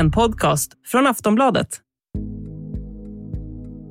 [0.00, 1.68] en podcast från Aftonbladet.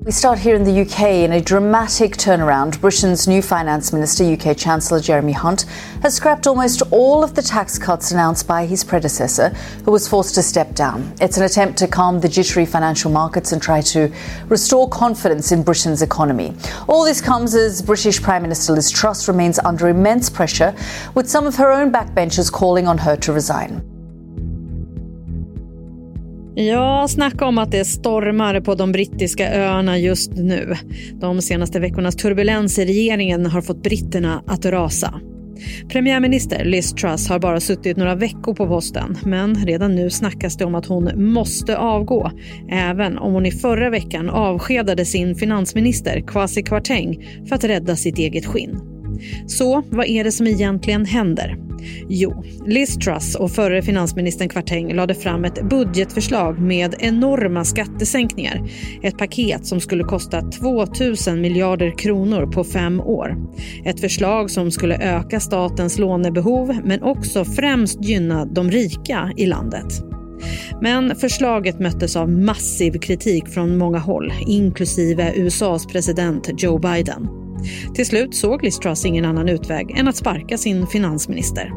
[0.05, 2.81] We start here in the UK in a dramatic turnaround.
[2.81, 5.65] Britain's new finance minister, UK Chancellor Jeremy Hunt,
[6.01, 9.49] has scrapped almost all of the tax cuts announced by his predecessor,
[9.85, 11.13] who was forced to step down.
[11.21, 14.09] It's an attempt to calm the jittery financial markets and try to
[14.47, 16.53] restore confidence in Britain's economy.
[16.87, 20.73] All this comes as British Prime Minister Liz Truss remains under immense pressure,
[21.13, 23.98] with some of her own backbenchers calling on her to resign.
[26.61, 30.75] Ja, snacka om att det stormar på de brittiska öarna just nu.
[31.13, 35.21] De senaste veckornas turbulens i regeringen har fått britterna att rasa.
[35.89, 40.65] Premiärminister Liz Truss har bara suttit några veckor på posten men redan nu snackas det
[40.65, 42.31] om att hon måste avgå
[42.71, 48.17] även om hon i förra veckan avskedade sin finansminister Kwasi Kwarteng för att rädda sitt
[48.17, 48.79] eget skinn.
[49.47, 51.68] Så vad är det som egentligen händer?
[52.07, 58.69] Jo, Liz Truss och förre finansministern Kvarteng lade fram ett budgetförslag med enorma skattesänkningar.
[59.03, 60.85] Ett paket som skulle kosta 2
[61.27, 63.37] 000 miljarder kronor på fem år.
[63.85, 70.03] Ett förslag som skulle öka statens lånebehov men också främst gynna de rika i landet.
[70.81, 77.48] Men förslaget möttes av massiv kritik från många håll, inklusive USAs president Joe Biden.
[77.95, 81.71] Till slut såg Liz Truss ingen annan utväg än att sparka sin finansminister.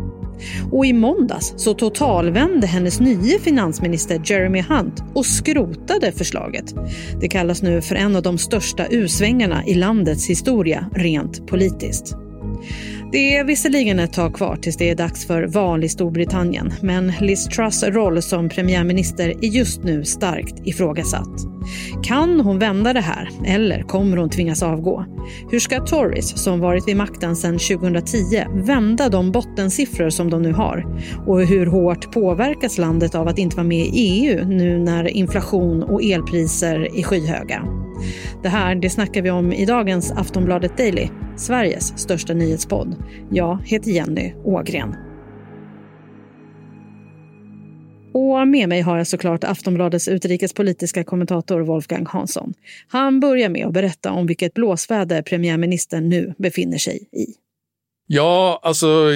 [0.73, 6.75] Och i måndags så totalvände hennes nye finansminister Jeremy Hunt och skrotade förslaget.
[7.21, 12.17] Det kallas nu för en av de största usvängarna i landets historia rent politiskt.
[13.13, 17.13] Det är visserligen ett tag kvar tills det är dags för val i Storbritannien men
[17.21, 21.29] Liz Truss roll som premiärminister är just nu starkt ifrågasatt.
[22.03, 25.05] Kan hon vända det här eller kommer hon tvingas avgå?
[25.51, 28.19] Hur ska Tories, som varit vid makten sedan 2010,
[28.55, 30.87] vända de bottensiffror som de nu har?
[31.27, 35.83] Och hur hårt påverkas landet av att inte vara med i EU nu när inflation
[35.83, 37.65] och elpriser är skyhöga?
[38.42, 42.97] Det här det snackar vi om i dagens Aftonbladet Daily, Sveriges största nyhetspodd.
[43.31, 44.95] Jag heter Jenny Ågren.
[48.15, 52.55] Och med mig har jag såklart Aftonbladets utrikespolitiska kommentator Wolfgang Hansson.
[52.89, 57.27] Han börjar med att berätta om vilket blåsväder premiärministern nu befinner sig i.
[58.07, 59.09] Ja, alltså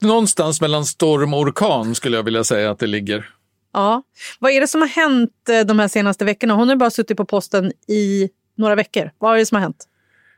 [0.00, 3.28] någonstans mellan storm och orkan skulle jag vilja säga att det ligger.
[3.72, 4.02] Ja.
[4.38, 6.54] Vad är det som har hänt eh, de här senaste veckorna?
[6.54, 9.10] Hon har bara suttit på posten i några veckor.
[9.18, 9.88] Vad är det som har hänt?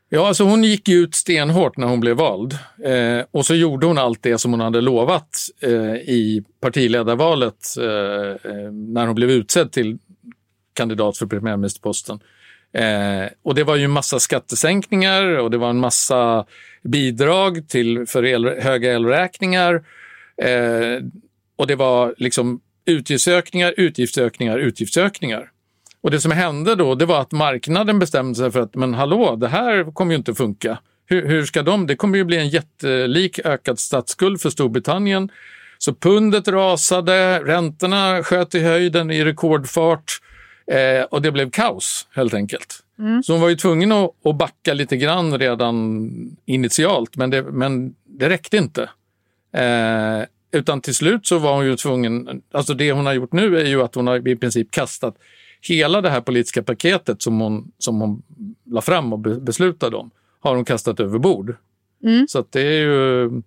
[0.09, 3.99] Ja, alltså hon gick ut stenhårt när hon blev vald eh, och så gjorde hon
[3.99, 5.29] allt det som hon hade lovat
[5.61, 9.99] eh, i partiledarvalet eh, eh när hon blev utsedd till
[10.73, 12.21] kandidat för premiärministerposten.
[12.73, 16.47] Eh, och det var ju en massa skattesänkningar och det var en massa
[16.83, 19.75] bidrag till, för el, höga elräkningar.
[20.43, 21.03] Eh,
[21.57, 25.51] och det var liksom utgiftsökningar, utgiftsökningar, utgiftsökningar.
[26.07, 29.37] Och det som hände då, det var att marknaden bestämde sig för att, men hallå,
[29.37, 30.79] det här kommer ju inte funka.
[31.07, 31.87] Hur, hur ska de?
[31.87, 35.31] Det kommer ju bli en jättelik ökad statsskuld för Storbritannien.
[35.79, 40.21] Så pundet rasade, räntorna sköt i höjden i rekordfart
[40.67, 42.81] eh, och det blev kaos helt enkelt.
[42.99, 43.23] Mm.
[43.23, 46.11] Så hon var ju tvungen att, att backa lite grann redan
[46.45, 48.91] initialt, men det, men det räckte inte.
[49.53, 53.59] Eh, utan till slut så var hon ju tvungen, alltså det hon har gjort nu
[53.61, 55.17] är ju att hon har i princip kastat
[55.69, 58.23] hela det här politiska paketet som hon, som hon
[58.65, 60.11] la fram och beslutade om
[60.41, 61.57] har hon kastat över bord.
[62.05, 62.27] Mm.
[62.29, 63.43] Så det är ju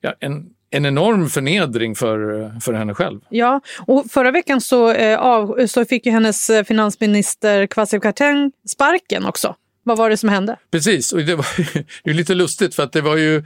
[0.00, 3.20] ja, en, en enorm förnedring för, för henne själv.
[3.28, 8.52] Ja, och förra veckan så, eh, av, så fick ju hennes eh, finansminister Kwasi Kwarteng
[8.68, 9.54] sparken också.
[9.82, 10.56] Vad var det som hände?
[10.70, 11.46] Precis, och det, var,
[12.04, 13.44] är lite lustigt för att det var ju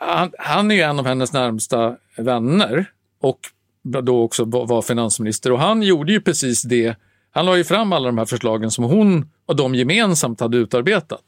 [0.00, 2.86] han, han är ju en av hennes närmsta vänner
[3.20, 3.38] och
[3.82, 6.96] då också var finansminister och han gjorde ju precis det
[7.32, 11.24] han la ju fram alla de här förslagen som hon och de gemensamt hade utarbetat.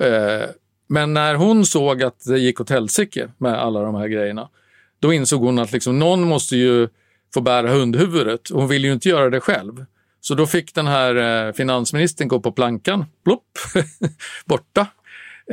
[0.00, 0.48] Eh,
[0.86, 4.48] men när hon såg att det gick åt helsike med alla de här grejerna,
[5.00, 6.88] då insåg hon att liksom, någon måste ju
[7.34, 9.84] få bära hundhuvudet och hon ville ju inte göra det själv.
[10.20, 13.58] Så då fick den här eh, finansministern gå på plankan, plopp,
[14.46, 14.86] borta.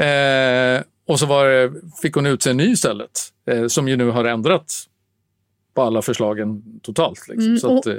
[0.04, 4.26] Eh, och så var, fick hon utse en ny istället, eh, som ju nu har
[4.26, 4.74] ändrat
[5.74, 7.28] på alla förslagen totalt.
[7.28, 7.48] Liksom.
[7.48, 7.94] Mm, så att, eh,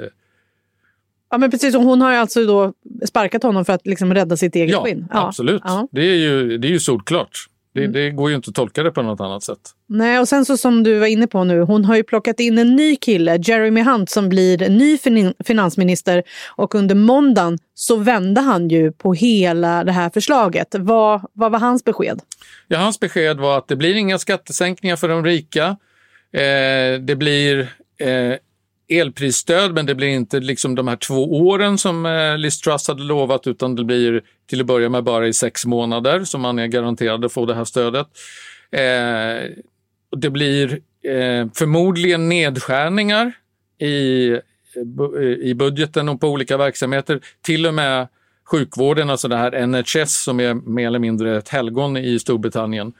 [1.29, 1.75] Ja, men precis.
[1.75, 2.73] Hon har alltså då
[3.07, 5.07] sparkat honom för att liksom rädda sitt eget ja, skinn.
[5.13, 5.61] Ja, absolut.
[5.65, 5.87] Ja.
[5.91, 7.47] Det, är ju, det är ju solklart.
[7.73, 7.93] Det, mm.
[7.93, 9.59] det, går ju inte att tolka det på något annat sätt.
[9.87, 12.57] Nej, och sen så som du var inne på nu, hon har ju plockat in
[12.57, 14.97] en ny kille, Jeremy Hunt, som blir ny
[15.45, 16.23] finansminister.
[16.55, 20.75] Och under måndagen så vände han ju på hela det här förslaget.
[20.79, 22.21] Vad, vad var hans besked?
[22.67, 25.77] Ja, hans besked var att det blir inga skattesänkningar för de rika.
[26.31, 27.59] Eh, det blir
[27.99, 28.37] eh,
[28.89, 33.03] elprisstöd, men det blir inte liksom de här två åren som eh, Liz Truss hade
[33.03, 36.67] lovat, utan det blir till att börja med bara i sex månader som man är
[36.67, 38.07] garanterad att få det här stödet.
[38.71, 39.49] Eh,
[40.17, 40.71] det blir
[41.03, 43.33] eh, förmodligen nedskärningar
[43.79, 44.35] i,
[45.41, 47.19] i budgeten och på olika verksamheter.
[47.41, 48.07] Till och med
[48.51, 52.93] sjukvården, alltså det här NHS som är mer eller mindre ett helgon i Storbritannien, eh,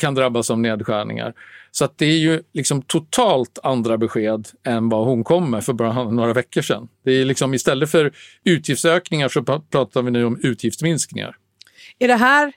[0.00, 1.34] kan drabbas av nedskärningar.
[1.70, 5.72] Så att det är ju liksom totalt andra besked än vad hon kom med för
[5.72, 6.88] bara några veckor sedan.
[7.04, 8.12] Det är liksom istället för
[8.44, 11.36] utgiftsökningar så pratar vi nu om utgiftsminskningar.
[11.98, 12.52] Är det här,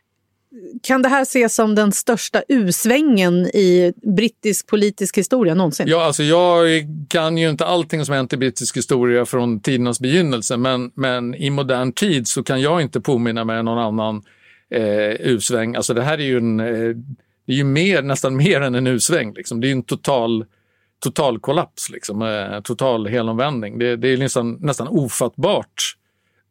[0.84, 5.88] kan det här ses som den största usvängen i brittisk politisk historia någonsin?
[5.88, 6.68] Ja, alltså jag
[7.10, 11.50] kan ju inte allting som hänt i brittisk historia från tidernas begynnelse, men, men i
[11.50, 14.24] modern tid så kan jag inte påminna mig någon annan
[14.70, 15.76] eh, usväng.
[15.76, 16.96] Alltså det här är ju en eh,
[17.50, 19.34] det är ju mer, nästan mer än en U-sväng.
[19.34, 19.62] Liksom.
[19.62, 20.46] Det är en total,
[21.00, 22.22] total kollaps, liksom.
[22.22, 23.80] Eh, total helomvändning.
[23.80, 25.96] Det, det är nästan, nästan ofattbart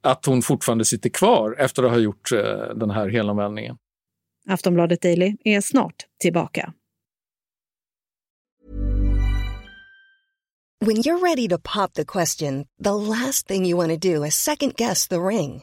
[0.00, 2.40] att hon fortfarande sitter kvar efter att ha gjort eh,
[2.74, 3.76] den här helomvändningen.
[4.48, 6.72] Aftonbladet Daily är snart tillbaka.
[10.80, 14.34] When you're ready to pop the question, the last thing you want to do is
[14.34, 15.62] second guess the ring.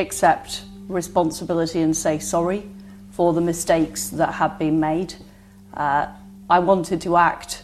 [0.00, 2.68] accept responsibility and say sorry
[3.10, 5.14] for the mistakes that have been made.
[5.74, 6.06] Uh,
[6.48, 7.62] I wanted to act,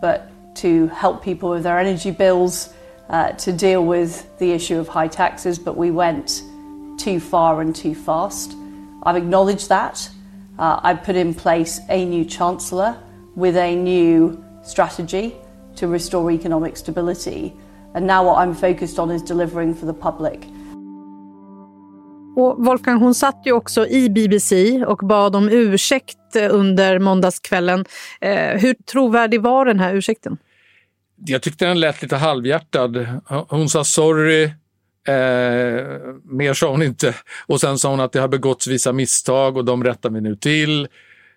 [0.00, 2.72] but to help people with their energy bills,
[3.08, 6.42] uh, to deal with the issue of high taxes, but we went
[6.98, 8.54] too far and too fast.
[9.02, 10.10] I've acknowledged that.
[10.58, 13.00] Uh, I put in place a new Chancellor
[13.36, 15.36] with a new strategy
[15.76, 17.54] to restore economic stability.
[17.94, 20.44] And now what I'm focused on is delivering for the public.
[22.38, 27.84] Och Wolfgang, hon satt ju också i BBC och bad om ursäkt eh, under måndagskvällen.
[28.20, 30.36] Eh, hur trovärdig var den här ursäkten?
[31.26, 33.06] Jag tyckte den lät lite halvhjärtad.
[33.28, 34.52] Hon sa sorry, eh,
[36.24, 37.14] mer sa hon inte.
[37.46, 40.36] Och sen sa hon att det har begåtts vissa misstag och de rättar vi nu
[40.36, 40.88] till.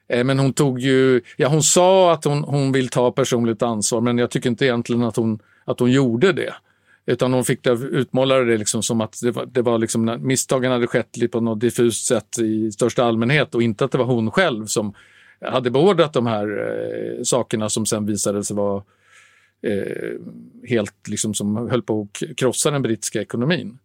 [0.10, 4.02] Eh, men hon tog ju, ja hon sa att hon, hon vill ta personligt ansvar
[4.02, 6.54] men jag tycker inte egentligen att hon, att hon gjorde det.
[7.06, 10.72] Utan hon fick det, utmålade det liksom som att det var, det var liksom, misstagen
[10.72, 14.32] hade skett på något diffust sätt i största allmänhet och inte att det var hon
[14.32, 14.94] själv som
[15.42, 18.84] hade beordrat de här eh, sakerna som sen visade sig vara
[19.62, 20.20] eh,
[20.68, 23.78] helt liksom som höll på att krossa den brittiska ekonomin.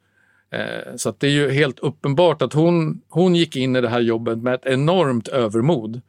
[0.51, 4.01] Eh, så det är ju helt uppenbart att hon, hon gick in i det här
[4.01, 6.01] jobbet med ett enormt övermod.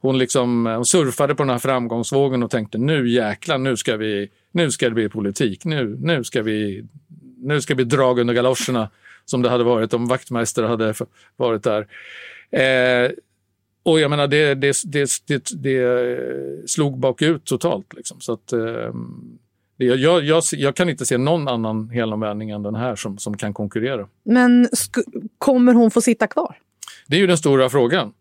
[0.00, 3.96] Hon, liksom, eh, hon surfade på den här framgångsvågen och tänkte nu jäklar, nu ska
[3.96, 5.64] vi nu ska det bli politik.
[5.64, 6.84] Nu, nu, ska, vi,
[7.36, 8.88] nu ska vi dra under galoscherna
[9.24, 10.94] som det hade varit om Wachtmeister hade
[11.36, 11.86] varit där.
[12.50, 13.10] Eh,
[13.82, 17.94] och jag menar, det, det, det, det, det slog bakut totalt.
[17.94, 18.20] Liksom.
[18.20, 18.92] Så att, eh,
[19.76, 23.54] jag, jag, jag, kan inte se någon annan helomvändning än den här som, som kan
[23.54, 24.08] konkurrera.
[24.22, 24.68] Men
[25.38, 26.58] kommer hon få sitta kvar?
[27.06, 28.12] Det är ju den stora frågan.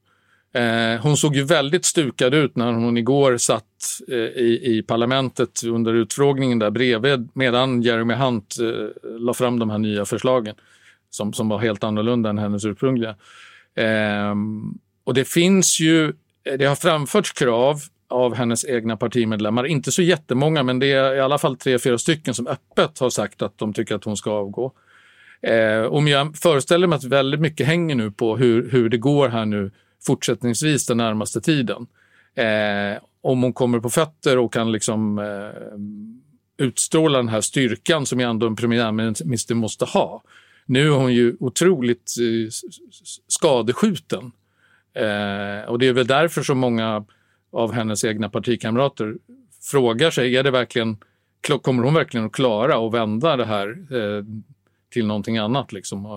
[0.54, 3.64] Eh, hon såg ju väldigt stukad ut när hon igår satt
[4.08, 9.70] eh, i, i parlamentet under utfrågningen där bredvid medan Jeremy Hunt eh, la fram de
[9.70, 10.56] här nya förslagen
[11.10, 13.16] som, som var helt annorlunda än hennes ursprungliga.
[13.76, 14.36] Eh,
[15.04, 16.14] och det finns ju,
[16.58, 21.20] det har framförts krav av hennes egna partimedlemmar, inte så jättemånga men det är i
[21.20, 24.32] alla fall tre, fyra stycken som öppet har sagt att de tycker att hon ska
[24.32, 24.72] avgå.
[25.42, 29.30] Eh, om jag föreställer mig att väldigt mycket hänger nu på hur, hur det går
[29.30, 29.72] här nu
[30.06, 31.88] fortsättningsvis den närmaste tiden.
[32.36, 38.20] Eh, om hon kommer på fötter och kan liksom eh, utstråla den här styrkan som
[38.20, 40.24] ändå en premiärminister måste ha.
[40.66, 42.50] Nu är hon ju otroligt eh,
[43.28, 44.32] skadeskjuten.
[44.94, 47.06] Eh, och det är väl därför så många
[47.52, 49.16] av hennes egna partikamrater
[49.62, 50.98] frågar sig, är det verkligen,
[51.62, 54.24] kommer hon verkligen att klara att vända det här eh,
[54.90, 55.74] till någonting annat?
[55.74, 56.06] Liksom?
[56.06, 56.12] Eh,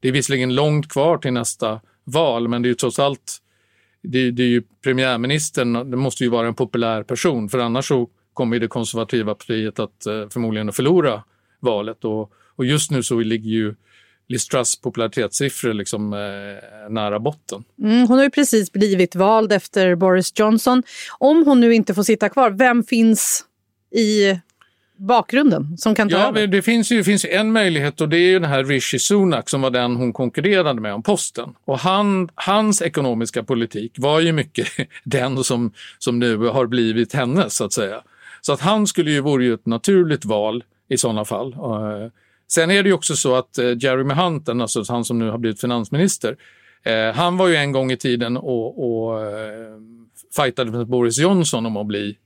[0.00, 3.40] det är visserligen långt kvar till nästa val, men det är ju trots allt
[4.02, 8.08] det, det är ju premiärministern, det måste ju vara en populär person för annars så
[8.32, 11.22] kommer det konservativa partiet att eh, förmodligen att förlora
[11.60, 13.74] valet och, och just nu så ligger ju
[14.28, 17.64] Liz Truss popularitetssiffror liksom, eh, nära botten.
[17.82, 20.82] Mm, hon har ju precis blivit vald efter Boris Johnson.
[21.18, 23.44] Om hon nu inte får sitta kvar, vem finns
[23.90, 24.40] i
[24.96, 26.46] bakgrunden som kan ta ja, över?
[26.46, 29.60] Det finns ju finns en möjlighet och det är ju den här Rishi Sunak som
[29.60, 31.54] var den hon konkurrerade med om posten.
[31.64, 34.68] Och han, hans ekonomiska politik var ju mycket
[35.04, 38.02] den som, som nu har blivit hennes så att säga.
[38.40, 41.52] Så att han skulle ju vore ju ett naturligt val i sådana fall.
[41.52, 42.10] Eh,
[42.48, 45.38] sen är det ju också så att eh, Jeremy Hunt, alltså han som nu har
[45.38, 46.36] blivit finansminister,
[46.82, 49.20] eh, han var ju en gång i tiden och, och
[50.36, 52.16] fightade med Boris Johnson om att bli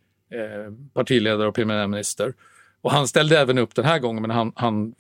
[0.95, 2.33] partiledare och premiärminister.
[2.83, 4.95] Och han ställde även upp den här gången, men han, han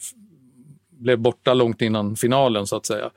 [0.91, 3.11] blev borta långt innan finalen så att säga.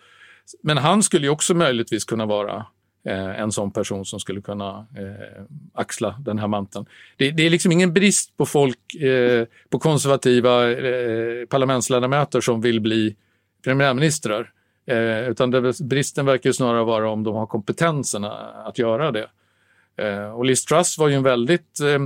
[0.63, 2.65] Men han skulle ju också möjligtvis kunna vara
[3.05, 6.85] eh, en sån person som skulle kunna eh, axla den här manteln.
[7.17, 12.81] Det, det, är liksom ingen brist på folk, eh, på konservativa eh, parlamentsledamöter som vill
[12.81, 13.15] bli
[13.63, 14.51] premiärministrar.
[14.85, 18.23] Eh, utan det, bristen verkar snarare vara om de har kompetensen
[18.65, 19.27] att göra det.
[19.97, 21.99] Eh, och Liz Truss var ju en väldigt eh,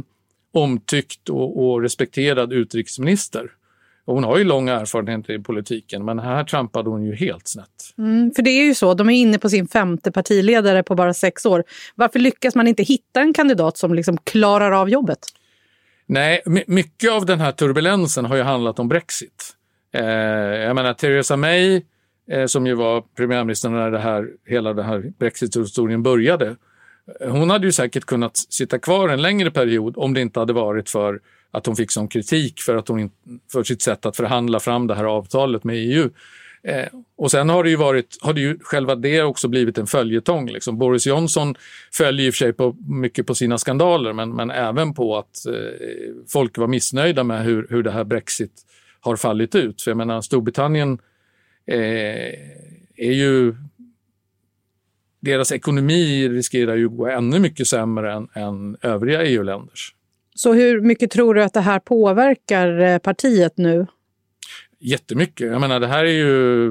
[0.56, 3.52] omtyckt och, och respekterad utrikesminister.
[4.06, 7.94] hon har ju lång erfarenhet i politiken, men här trampade hon ju helt snett.
[7.98, 11.14] Mm, för det är ju så, de är inne på sin femte partiledare på bara
[11.14, 11.64] sex år.
[11.96, 15.20] Varför lyckas man inte hitta en kandidat som liksom klarar av jobbet?
[16.06, 19.56] Nej, mycket av den här turbulensen har ju handlat om Brexit.
[19.94, 21.82] Eh, jag menar, Theresa May,
[22.32, 26.56] eh, som ju var premiärminister när det här, hela den här Brexit-historien började,
[27.20, 30.90] hon hade ju säkert kunnat sitta kvar en längre period om det inte hade varit
[30.90, 31.20] för
[31.52, 33.12] att hon fick sån kritik för, att hon,
[33.52, 36.10] för sitt sätt att förhandla fram det här avtalet med EU.
[36.64, 39.88] Eh, och sen har det ju varit, har det ju själva det också blivit en
[39.88, 40.50] följetong.
[40.50, 40.78] Liksom.
[40.78, 41.56] Boris Johnson
[41.94, 45.46] följer i och för sig på, mycket på sina skandaler men, men även på att
[45.46, 45.54] eh,
[46.28, 48.52] folk var missnöjda med hur, hur det här Brexit
[49.00, 49.82] har fallit ut.
[49.82, 51.00] För jag menar Storbritannien
[51.68, 52.34] eh,
[52.98, 53.56] är ju
[55.26, 59.94] deras ekonomi riskerar ju att gå ännu mycket sämre än, än övriga EU-länders.
[60.36, 63.88] Så hur mycket tror du att det här påverkar eh, partiet nu?
[64.80, 65.52] Jättemycket.
[65.52, 66.70] Jag menar, det här är ju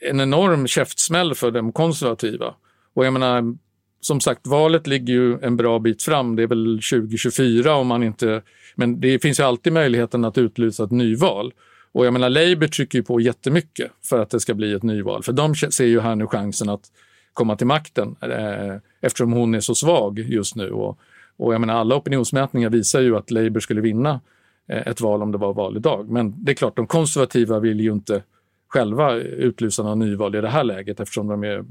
[0.00, 2.54] en enorm käftsmäll för de konservativa.
[2.94, 3.56] Och jag menar,
[4.00, 6.36] som sagt, valet ligger ju en bra bit fram.
[6.36, 8.42] Det är väl 2024 om man inte...
[8.74, 11.52] Men det finns ju alltid möjligheten att utlysa ett nyval.
[11.92, 15.22] Och jag menar, Labour trycker ju på jättemycket för att det ska bli ett nyval.
[15.22, 16.90] För de ser ju här nu chansen att
[17.36, 20.70] komma till makten eh, eftersom hon är så svag just nu.
[20.70, 20.98] Och,
[21.36, 24.20] och jag menar, alla opinionsmätningar visar ju att Labour skulle vinna
[24.68, 26.10] eh, ett val om det var val idag.
[26.10, 28.22] Men det är klart, de konservativa vill ju inte
[28.68, 31.64] själva utlysa några nyval i det här läget eftersom de är,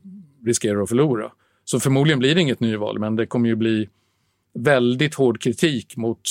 [0.46, 1.32] riskerar att förlora.
[1.66, 3.90] Så förmodligen blir det inget nyval, men det kommer ju bli
[4.54, 6.22] väldigt hård kritik mot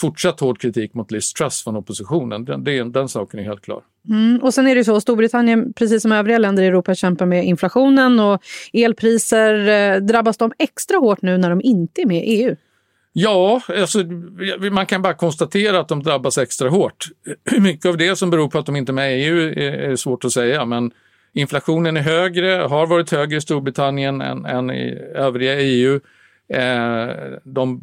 [0.00, 2.44] fortsatt hård kritik mot Liz Truss från oppositionen.
[2.44, 3.82] Den, den, den saken är helt klar.
[4.10, 7.44] Mm, och sen är det så, Storbritannien, precis som övriga länder i Europa, kämpar med
[7.44, 9.68] inflationen och elpriser.
[9.68, 12.56] Eh, drabbas de extra hårt nu när de inte är med i EU?
[13.12, 13.98] Ja, alltså,
[14.72, 17.06] man kan bara konstatera att de drabbas extra hårt.
[17.44, 19.96] Hur mycket av det som beror på att de inte är med i EU är
[19.96, 20.90] svårt att säga, men
[21.32, 26.00] inflationen är högre, har varit högre i Storbritannien än, än i övriga EU.
[26.48, 27.08] Eh,
[27.44, 27.80] de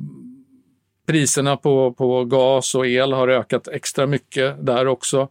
[1.06, 5.28] priserna på, på gas och el har ökat extra mycket där också.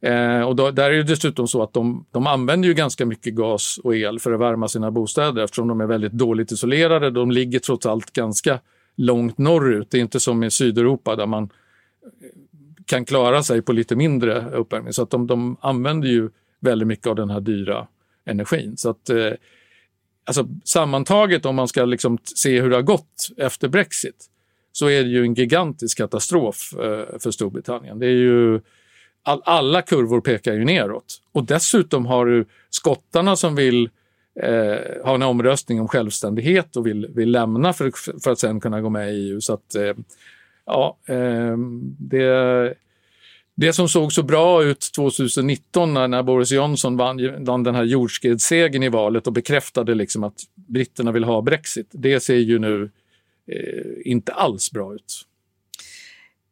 [0.00, 3.34] Eh, och då, där är det dessutom så att de, de använder ju ganska mycket
[3.34, 7.10] gas och el för att värma sina bostäder eftersom de är väldigt dåligt isolerade.
[7.10, 8.60] De ligger trots allt ganska
[8.96, 9.90] långt norrut.
[9.90, 11.50] Det är inte som i Sydeuropa där man
[12.86, 14.92] kan klara sig på lite mindre uppvärmning.
[14.92, 17.86] Så att de, de använder ju väldigt mycket av den här dyra
[18.24, 18.76] energin.
[18.76, 19.32] Så att, eh,
[20.24, 24.30] alltså, sammantaget om man ska liksom se hur det har gått efter Brexit
[24.72, 27.98] så är det ju en gigantisk katastrof eh, för Storbritannien.
[27.98, 28.60] Det är ju
[29.22, 31.20] all, alla kurvor pekar ju neråt.
[31.32, 33.90] Och dessutom har du skottarna som vill
[34.42, 38.80] eh, ha en omröstning om självständighet och vill, vill lämna för, för att sen kunna
[38.80, 39.40] gå med i EU.
[39.40, 39.94] Så att, eh,
[40.66, 41.56] ja, eh,
[41.98, 42.74] det,
[43.54, 47.84] det som såg så bra ut 2019 när, när Boris Johnson vann, vann den här
[47.84, 52.90] jordskredssegern i valet och bekräftade liksom att britterna vill ha Brexit, det ser ju nu
[54.04, 55.24] inte alls bra ut.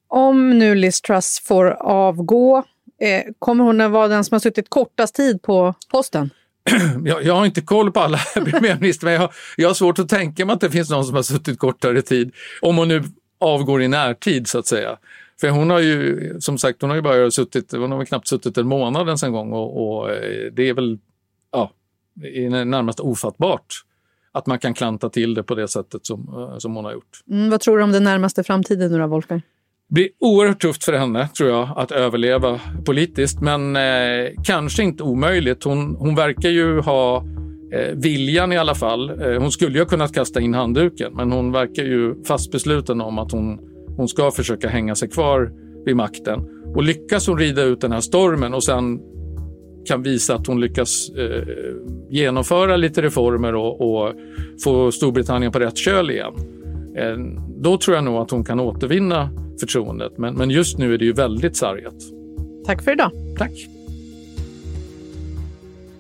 [0.09, 2.65] Om nu Liz Truss får avgå,
[3.01, 6.31] eh, kommer hon att vara den som har suttit kortast tid på posten?
[7.05, 10.47] Jag, jag har inte koll på alla premiärministrar, men jag jag har svårt att tänka
[10.47, 12.35] mig att det finns någon som har suttit kortare tid.
[12.61, 13.03] Om hon nu
[13.39, 14.99] avgår i närtid så att säga.
[15.41, 18.59] För hon har ju, som sagt, hon har ju bara suttit, hon har knappt suttit
[18.59, 20.99] en månad ens en gång och, och eh, det är väl,
[21.53, 21.71] ja,
[22.23, 23.85] är närmast ofattbart
[24.37, 27.21] att man kan klanta till det på det sättet som, eh, som hon har gjort.
[27.31, 29.43] Mm, vad tror du om den närmaste framtiden nu då, Wolfgang?
[29.89, 33.41] Det blir oerhört tufft för henne, tror jag, att överleva politiskt.
[33.41, 33.83] Men eh,
[34.45, 35.65] kanske inte omöjligt.
[35.65, 37.25] Hon, hon verkar ju ha
[37.73, 39.11] eh, viljan i alla fall.
[39.11, 43.01] Eh, hon skulle ju ha kunnat kasta in handduken, men hon verkar ju fast besluten
[43.01, 43.59] om att hon,
[43.97, 45.53] hon ska försöka hänga sig kvar
[45.85, 46.41] vid makten.
[46.75, 49.01] Och lyckas hon rida ut den här stormen och sen
[49.87, 51.43] kan visa att hon lyckas eh,
[52.11, 54.13] genomföra lite reformer och, och,
[54.65, 56.33] få Storbritannien på rätt köl igen.
[56.97, 57.17] Eh,
[57.57, 60.19] då tror jag nog att hon kan återvinna förtroendet.
[60.19, 61.95] Men, men just nu är det ju väldigt sargat.
[62.67, 63.11] Tack för idag.
[63.39, 63.53] Tack.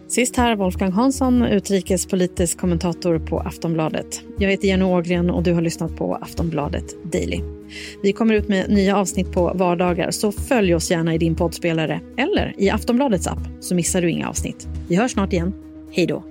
[0.08, 4.22] Sist här Wolfgang Hansson, utrikespolitisk kommentator på Aftonbladet.
[4.38, 7.55] Jag heter Jenny Ågren och du har lyssnat på Aftonbladet Daily.
[8.02, 12.00] Vi kommer ut med nya avsnitt på vardagar, så följ oss gärna i din poddspelare
[12.16, 14.68] eller i Aftonbladets app så missar du inga avsnitt.
[14.88, 15.54] Vi hörs snart igen.
[15.92, 16.22] Hej då!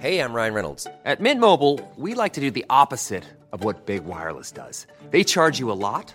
[0.00, 0.84] Hej, jag Ryan Reynolds.
[0.84, 4.86] På Mint Mobile, we like to do the opposite of what Big Wireless does.
[5.10, 6.14] They charge you a lot